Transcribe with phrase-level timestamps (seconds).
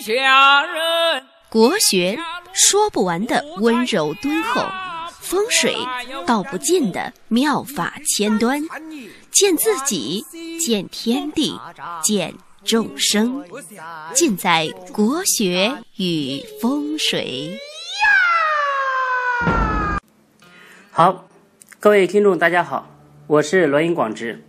[0.00, 1.24] 下人。
[1.48, 2.18] 国学
[2.52, 4.66] 说不完的温柔敦厚，
[5.20, 5.76] 风水
[6.26, 8.60] 道不尽的妙法千端，
[9.30, 10.24] 见自己，
[10.58, 11.58] 见天地，
[12.02, 12.34] 见
[12.64, 13.44] 众生，
[14.12, 17.56] 尽在国学与风水。
[20.90, 21.28] 好，
[21.78, 22.88] 各位听众，大家好，
[23.28, 24.44] 我是罗云广之。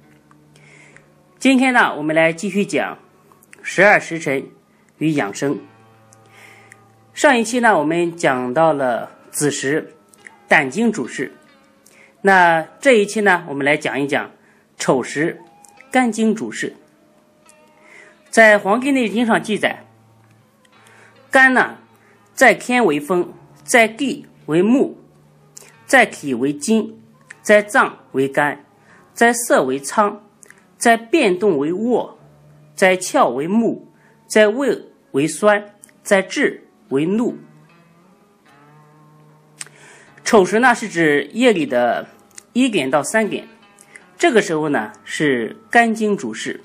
[1.37, 2.97] 今天呢，我们来继续讲
[3.61, 4.47] 十二时辰
[4.97, 5.59] 与养生。
[7.13, 9.93] 上一期呢，我们讲到了子时，
[10.47, 11.33] 胆经主事。
[12.21, 14.31] 那这一期呢，我们来讲一讲
[14.77, 15.41] 丑时，
[15.91, 16.75] 肝经主事。
[18.29, 19.85] 在《黄帝内经》上记载，
[21.31, 21.77] 肝呢，
[22.33, 23.31] 在天为风，
[23.63, 24.97] 在地为木，
[25.85, 27.01] 在体为金，
[27.41, 28.65] 在脏为肝，
[29.13, 30.21] 在色为苍，
[30.77, 32.17] 在变动为卧，
[32.75, 33.87] 在窍为木，
[34.27, 34.79] 在胃
[35.11, 36.61] 为酸，在志。
[36.89, 37.35] 为怒，
[40.23, 42.07] 丑时呢是指夜里的
[42.53, 43.47] 一点到三点，
[44.15, 46.61] 这个时候呢是肝经主事，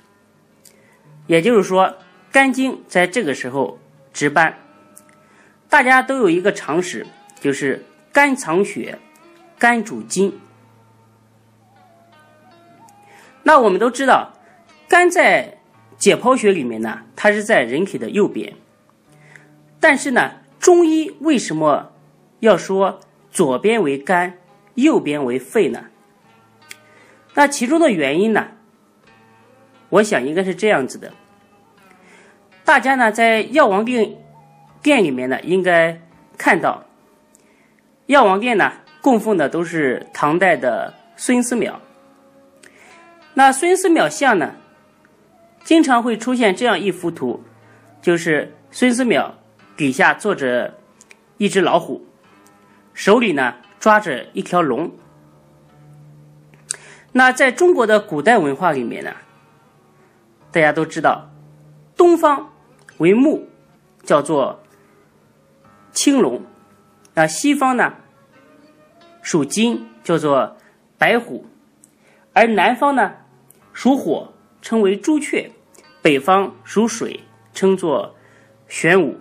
[1.26, 1.96] 也就是说
[2.30, 3.78] 肝经在这个时候
[4.12, 4.54] 值班。
[5.70, 7.06] 大家都有一个常识，
[7.40, 8.98] 就是肝藏血，
[9.58, 10.38] 肝主筋。
[13.42, 14.34] 那我们都知道，
[14.86, 15.59] 肝在
[16.00, 18.54] 解剖学里面呢，它是在人体的右边。
[19.78, 21.92] 但是呢，中医为什么
[22.40, 22.98] 要说
[23.30, 24.38] 左边为肝，
[24.74, 25.84] 右边为肺呢？
[27.34, 28.48] 那其中的原因呢，
[29.90, 31.12] 我想应该是这样子的。
[32.64, 34.16] 大家呢在药王殿
[34.82, 36.00] 殿里面呢，应该
[36.38, 36.84] 看到
[38.06, 41.74] 药王殿呢供奉的都是唐代的孙思邈。
[43.34, 44.54] 那孙思邈像呢，
[45.64, 47.42] 经常会出现这样一幅图，
[48.02, 49.32] 就是孙思邈。
[49.76, 50.78] 底下坐着
[51.38, 52.04] 一只老虎，
[52.92, 54.90] 手里呢抓着一条龙。
[57.12, 59.12] 那在中国的古代文化里面呢，
[60.52, 61.30] 大家都知道，
[61.96, 62.52] 东方
[62.98, 63.48] 为木，
[64.02, 64.60] 叫做
[65.92, 66.42] 青龙；
[67.14, 67.94] 那西方呢
[69.22, 70.58] 属金，叫做
[70.98, 71.46] 白虎；
[72.34, 73.14] 而南方呢
[73.72, 75.50] 属火，称为朱雀；
[76.02, 77.20] 北方属水，
[77.52, 78.14] 称作
[78.68, 79.18] 玄武。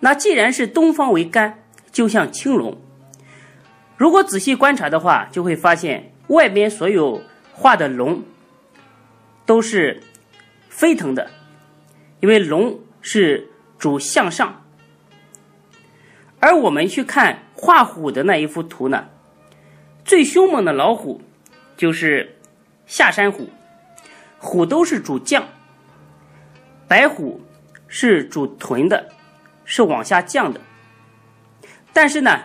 [0.00, 2.78] 那既然是东方为肝，就像青龙。
[3.96, 7.22] 如果仔细观察的话，就会发现外边所有
[7.52, 8.22] 画的龙
[9.46, 10.02] 都是
[10.68, 11.30] 飞腾的，
[12.20, 14.62] 因为龙是主向上。
[16.40, 19.08] 而我们去看画虎的那一幅图呢，
[20.04, 21.22] 最凶猛的老虎
[21.76, 22.36] 就是
[22.84, 23.48] 下山虎，
[24.44, 25.48] 虎都是主将，
[26.86, 27.40] 白虎
[27.88, 29.10] 是主屯的。
[29.66, 30.60] 是往下降的，
[31.94, 32.42] 但是呢，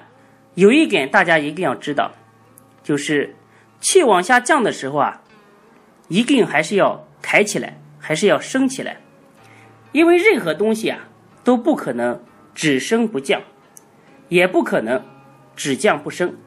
[0.53, 2.13] 有一点大家一定要知道，
[2.81, 3.35] 就是
[3.81, 5.21] 气往下降的时候啊，
[6.07, 9.01] 一定还是要抬起来，还是要升起来，
[9.91, 11.09] 因为任何东西啊
[11.43, 12.23] 都不可能
[12.55, 13.41] 只升不降，
[14.29, 15.03] 也不可能
[15.57, 16.37] 只降不升，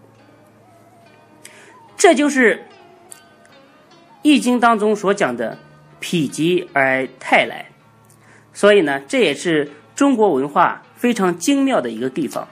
[1.99, 2.65] 这就是
[4.23, 5.59] 《易经》当中所讲的
[6.01, 7.67] “否极而泰来”，
[8.55, 9.71] 所以呢，这也是。
[9.95, 12.49] 中国文化非常精妙的一个地方。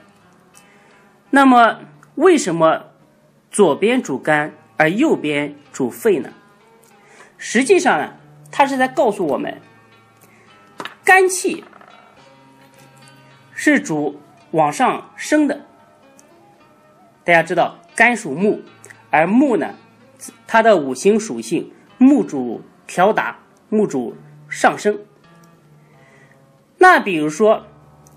[1.31, 1.79] 那么，
[2.15, 2.91] 为什么
[3.49, 6.29] 左边主肝而右边主肺呢？
[7.39, 8.13] 实际上呢，
[8.51, 9.59] 它是在告诉我们，
[11.03, 11.63] 肝气
[13.55, 14.21] 是主
[14.51, 15.65] 往上升的。
[17.25, 18.61] 大家知道，肝属木，
[19.09, 19.73] 而木呢，
[20.47, 23.39] 它的五行属性，木主调达，
[23.69, 24.15] 木主
[24.49, 24.99] 上升。
[26.77, 27.67] 那比如说，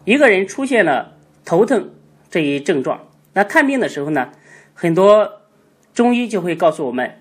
[0.05, 1.95] 一个人出现了头疼
[2.31, 4.33] 这一症状，那看病的时候呢，
[4.73, 5.43] 很多
[5.93, 7.21] 中医就会告诉我们，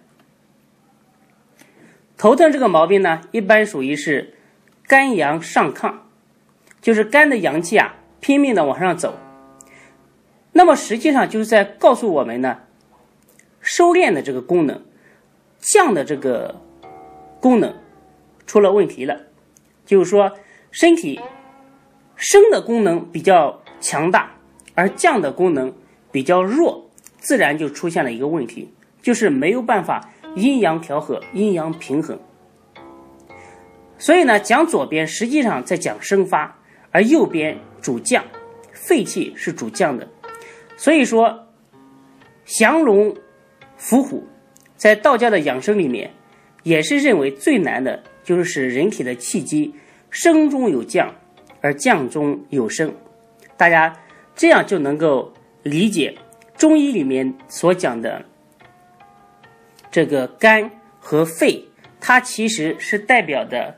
[2.18, 4.36] 头疼这个毛病呢，一般属于是
[4.88, 5.94] 肝阳上亢，
[6.82, 9.18] 就是肝的阳气啊拼命的往上走。
[10.54, 12.60] 那么实际上就是在告诉我们呢，
[13.64, 14.80] 收敛的这个功能，
[15.58, 16.62] 降的这个
[17.42, 17.74] 功能
[18.46, 19.20] 出了问题了，
[19.88, 20.32] 就是说。
[20.76, 21.22] 身体
[22.16, 24.32] 升的功能比较强大，
[24.74, 25.72] 而降的功能
[26.12, 26.90] 比较弱，
[27.20, 32.20] 自然就出现了一个问题，就是没有办法阴阳调和、阴阳平衡。
[34.00, 36.58] 所以呢，讲左边实际上在讲生发，
[36.90, 38.24] 而右边主降，
[38.72, 40.10] 肺气是主降的。
[40.76, 41.50] 所以说，
[42.46, 43.16] 降龙
[43.78, 44.24] 伏虎，
[44.76, 46.12] 在道家的养生里面，
[46.64, 49.74] 也是认为最难的就是使人体的气机。
[50.10, 51.12] 升中有降，
[51.60, 52.94] 而降中有升。
[53.58, 53.92] 大家
[54.36, 55.34] 这样就能够
[55.64, 56.16] 理解
[56.56, 58.24] 中医里面所讲的
[59.90, 60.70] 这个肝
[61.00, 61.66] 和肺，
[62.00, 63.76] 它其实是代表的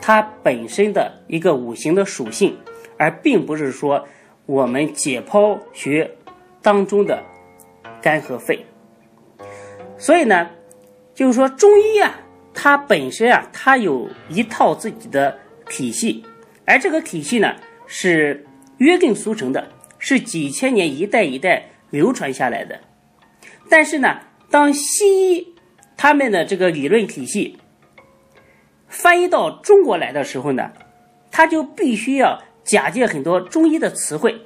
[0.00, 2.56] 它本身的一个五行的属性，
[2.96, 4.08] 而并不是说
[4.46, 6.10] 我们解剖学
[6.62, 7.22] 当中的
[8.00, 8.64] 肝和肺。
[9.98, 10.50] 所以呢，
[11.14, 12.20] 就是说中医啊，
[12.52, 15.38] 它本身啊，它有一套自己的
[15.68, 16.24] 体系，
[16.66, 17.54] 而这个体系呢
[17.86, 18.46] 是
[18.78, 22.78] 约定俗成的，是几千年一代一代流传下来的。
[23.70, 24.20] 但是呢，
[24.50, 25.54] 当西医
[25.96, 27.58] 他们的这个理论体系
[28.88, 30.72] 翻译到中国来的时候呢，
[31.30, 34.42] 他就必须要假借很多中医的词汇。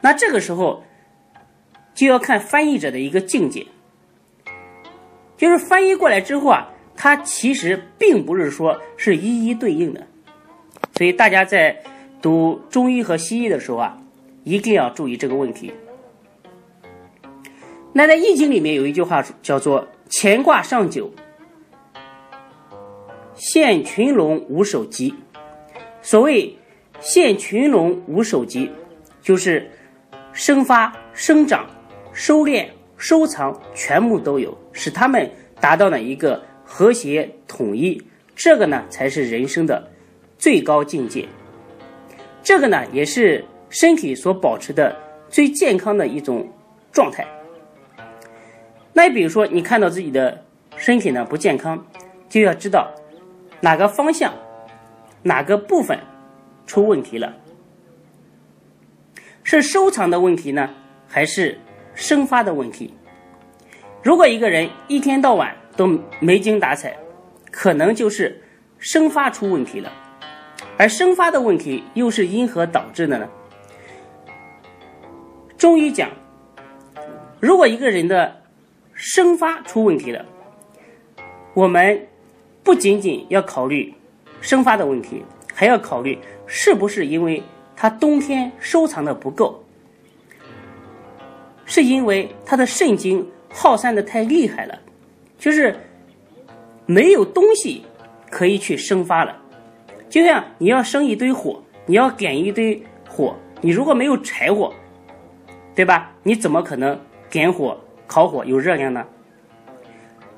[0.00, 0.82] 那这个时候
[1.94, 3.66] 就要看翻译者的一个境界。
[5.40, 10.06] 就是翻译过来之后啊，它其实并不是说是一一对应的，
[10.98, 11.82] 所以大家在
[12.20, 13.96] 读中医和西医的时候啊，
[14.44, 15.72] 一定要注意这个问题。
[17.94, 21.10] 那在《易经》里面有一句话叫做“乾卦上九，
[23.34, 25.14] 现群龙无首级”。
[26.02, 26.54] 所谓
[27.00, 28.70] “现群龙无首级”，
[29.22, 29.70] 就是
[30.34, 31.66] 生发、生长、
[32.12, 32.66] 收敛。
[33.00, 38.00] 收藏全部都有，使他们达到了一个和谐统一，
[38.36, 39.90] 这个呢才是人生的
[40.38, 41.26] 最高境界。
[42.42, 44.94] 这个呢也是身体所保持的
[45.30, 46.46] 最健康的一种
[46.92, 47.26] 状态。
[48.92, 50.44] 那比如说你看到自己的
[50.76, 51.82] 身体呢不健康，
[52.28, 52.90] 就要知道
[53.62, 54.30] 哪个方向、
[55.22, 55.98] 哪个部分
[56.66, 57.34] 出问题了，
[59.42, 60.68] 是收藏的问题呢，
[61.08, 61.58] 还是？
[62.00, 62.94] 生发的问题，
[64.02, 65.86] 如果一个人一天到晚都
[66.18, 66.96] 没精打采，
[67.50, 68.42] 可能就是
[68.78, 69.92] 生发出问题了。
[70.78, 73.28] 而生发的问题又是因何导致的呢？
[75.58, 76.08] 中医讲，
[77.38, 78.34] 如果一个人的
[78.94, 80.24] 生发出问题了，
[81.52, 82.08] 我们
[82.64, 83.92] 不仅仅要考虑
[84.40, 87.42] 生发的问题，还要考虑是不是因为
[87.76, 89.62] 他冬天收藏的不够。
[91.70, 94.76] 是因为他的肾精耗散的太厉害了，
[95.38, 95.72] 就是
[96.84, 97.84] 没有东西
[98.28, 99.40] 可以去生发了。
[100.08, 104.74] 就像你要生一堆火，你要点一堆火，你如果没有柴火，
[105.72, 106.10] 对吧？
[106.24, 107.00] 你怎么可能
[107.30, 107.78] 点火
[108.08, 109.06] 烤火有热量呢？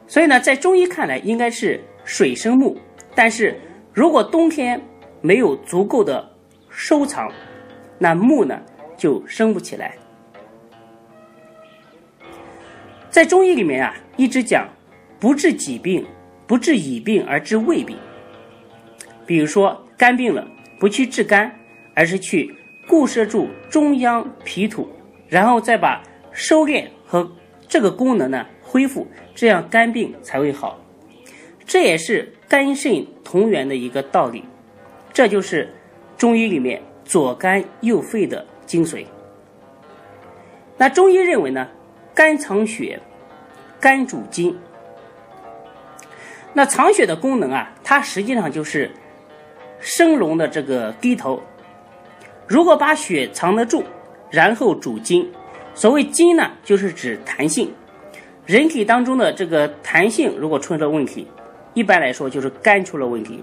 [0.07, 2.77] 所以呢，在中医看来，应该是水生木，
[3.15, 3.59] 但是
[3.95, 4.79] 如果冬天
[5.23, 6.31] 没有足够的
[6.69, 7.33] 收藏，
[7.99, 8.61] 那木呢
[8.99, 9.97] 就生不起来。
[13.13, 14.67] 在中医里面啊，一直讲
[15.21, 16.03] 不治己病，
[16.47, 17.95] 不治已病而治未病。
[19.27, 20.49] 比如说肝病了，
[20.81, 21.55] 不去治肝，
[21.95, 22.57] 而是去
[22.89, 24.89] 固摄住中央脾土，
[25.29, 27.31] 然后再把收敛和
[27.69, 30.83] 这个功能呢恢复，这样肝病才会好。
[31.67, 34.43] 这也是肝肾同源的一个道理，
[35.13, 35.69] 这就是
[36.17, 39.05] 中医里面左肝右肺的精髓。
[40.79, 41.69] 那中医认为呢？
[42.15, 43.01] 肝藏血，
[43.81, 44.57] 肝主筋。
[46.53, 48.91] 那藏血的功能啊，它实际上就是
[49.81, 51.43] 生龙的这个低头。
[52.47, 53.85] 如果把血藏得住，
[54.31, 55.33] 然后主筋。
[55.75, 57.73] 所谓筋呢，就是指弹性。
[58.45, 61.27] 人体当中的这个弹性如果出了问题，
[61.73, 63.43] 一般来说就是肝出了问题。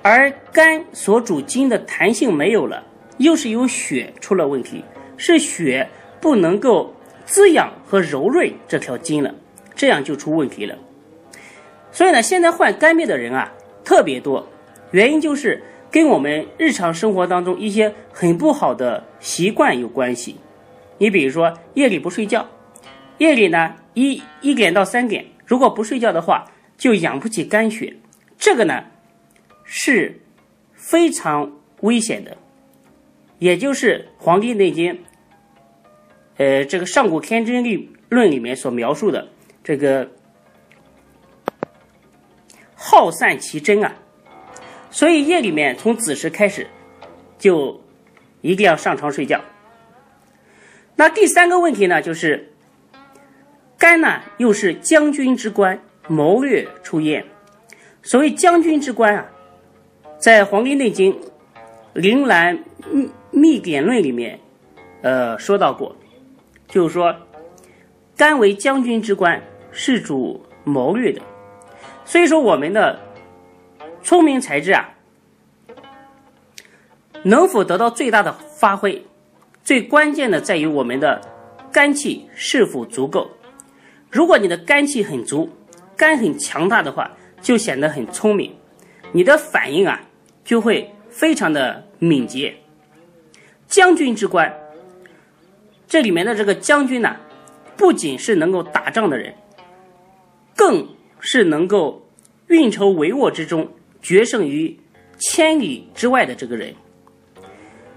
[0.00, 2.82] 而肝所主筋的弹性没有了，
[3.18, 4.82] 又是有血出了问题，
[5.18, 5.86] 是血
[6.18, 6.94] 不能够。
[7.32, 9.34] 滋养和柔润这条筋了，
[9.74, 10.76] 这样就出问题了。
[11.90, 13.50] 所以呢，现在患肝病的人啊
[13.82, 14.46] 特别多，
[14.90, 20.36] 原因就是跟我们日常生活当中一些很不好的习惯有关系。
[20.98, 22.46] 你比如说夜里不睡觉，
[23.16, 27.96] 夜里呢一一点到三点，如果不睡觉的话，就养不起肝血，
[28.36, 28.84] 这个呢
[29.64, 30.20] 是
[30.74, 32.36] 非常危险的。
[33.38, 34.92] 也就是《黄帝内经》。
[36.38, 37.62] 呃，这个上古天真
[38.08, 39.28] 论里面所描述的
[39.62, 40.10] 这个
[42.74, 43.94] 耗散其真啊，
[44.90, 46.66] 所以夜里面从子时开始
[47.38, 47.80] 就
[48.40, 49.40] 一定要上床睡觉。
[50.96, 52.52] 那第三个问题呢，就是
[53.78, 57.24] 肝呢又是将军之官，谋略出焉。
[58.02, 59.30] 所谓将军之官啊，
[60.18, 61.12] 在《黄帝内经·
[61.94, 62.64] 灵兰
[63.30, 64.40] 秘典论》里面
[65.02, 65.94] 呃说到过。
[66.72, 67.14] 就是说，
[68.16, 71.20] 肝为将军之官，是主谋略的。
[72.06, 72.98] 所以说，我们的
[74.02, 74.88] 聪明才智啊，
[77.24, 79.04] 能否得到最大的发挥，
[79.62, 81.20] 最关键的在于我们的
[81.70, 83.30] 肝气是否足够。
[84.10, 85.50] 如果你的肝气很足，
[85.94, 87.10] 肝很强大的话，
[87.42, 88.56] 就显得很聪明，
[89.12, 90.00] 你的反应啊
[90.42, 92.56] 就会非常的敏捷。
[93.68, 94.50] 将军之官，
[95.92, 97.14] 这里面的这个将军呢，
[97.76, 99.34] 不仅是能够打仗的人，
[100.56, 100.88] 更
[101.20, 102.08] 是能够
[102.46, 103.70] 运筹帷幄之中
[104.00, 104.74] 决胜于
[105.18, 106.74] 千里之外的这个人。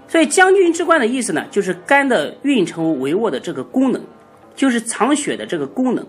[0.06, 4.04] 所以将军之官的意思呢，就是肝的运筹帷幄的这个功能，
[4.54, 6.06] 就是藏血的这个功能。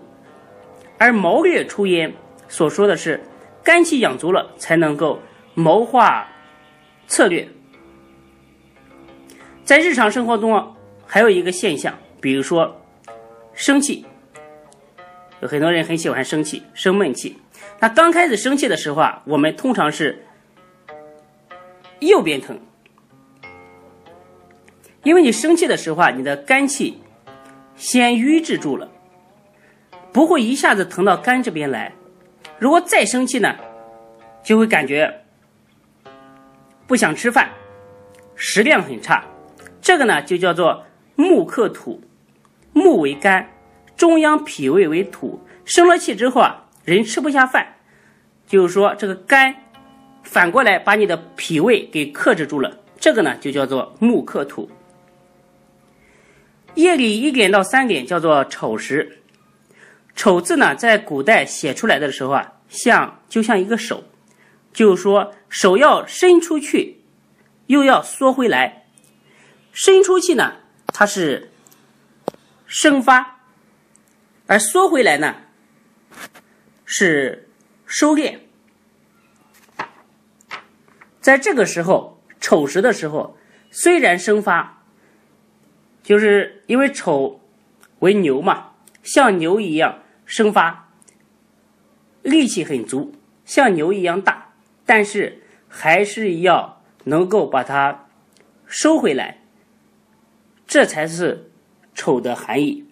[0.98, 2.12] 而谋略出焉
[2.48, 3.18] 所说的是，
[3.64, 5.18] 肝气养足了，才能够
[5.54, 6.28] 谋划
[7.06, 7.48] 策略。
[9.64, 10.74] 在日常生活中，
[11.10, 12.80] 还有一个现象，比如说
[13.54, 14.04] 生气，
[15.40, 17.38] 有很多人很喜欢生气，生闷气。
[17.80, 20.22] 那刚开始生气的时候啊，我们通常是
[22.00, 22.60] 右边疼，
[25.02, 27.00] 因为你生气的时候啊，你的肝气
[27.74, 28.90] 先瘀滞住了。
[30.12, 31.92] 不会一下子疼到肝这边来，
[32.58, 33.56] 如果再生气呢，
[34.42, 35.22] 就会感觉
[36.86, 37.50] 不想吃饭，
[38.34, 39.24] 食量很差。
[39.80, 40.84] 这个呢就叫做
[41.20, 42.00] 木克土，
[42.72, 43.50] 木为肝，
[43.96, 47.74] 中央脾胃为土，生了气之后啊，人吃不下饭，
[48.46, 49.52] 就是说这个肝
[50.22, 52.78] 反过来把你的脾胃给克制住了。
[53.00, 54.70] 这个呢就叫做木克土。
[56.76, 59.18] 夜里一点到三点叫做丑时。
[60.14, 64.04] 丑字呢，在古代写出来的时候啊，像就像一个手，
[64.72, 67.00] 就是说手要伸出去，
[67.66, 68.84] 又要缩回来。
[69.72, 70.54] 伸出去呢，
[70.98, 71.52] 它是
[72.66, 73.38] 生发；
[74.48, 75.36] 而缩回来呢，
[76.84, 77.48] 是
[77.86, 78.40] 收敛。
[81.20, 83.38] 在这个时候，丑时的时候，
[83.70, 84.82] 虽然生发，
[86.02, 87.40] 就是因为丑
[88.00, 88.72] 为牛嘛，
[89.04, 90.02] 像牛一样。
[90.26, 90.90] 生发，
[92.22, 93.14] 力气很足，
[93.44, 94.52] 像牛一样大，
[94.84, 98.08] 但是还是要能够把它
[98.66, 99.42] 收回来，
[100.68, 101.50] 这才是
[101.94, 102.84] 丑的含义。